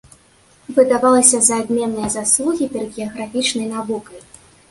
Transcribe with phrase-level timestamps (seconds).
[0.75, 4.19] Выдавалася за адменныя заслугі перад геаграфічнай навукай.